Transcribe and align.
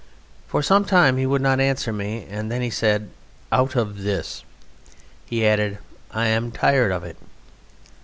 For 0.47 0.63
some 0.63 0.83
time 0.85 1.17
he 1.17 1.27
would 1.27 1.43
not 1.43 1.59
answer 1.59 1.93
me, 1.93 2.25
and 2.27 2.51
then 2.51 2.63
he 2.63 2.71
said, 2.71 3.11
"Out 3.51 3.75
of 3.75 4.01
this." 4.01 4.43
He 5.27 5.45
added, 5.45 5.77
"I 6.09 6.25
am 6.25 6.49
tired 6.51 6.91
of 6.91 7.03
it." 7.03 7.17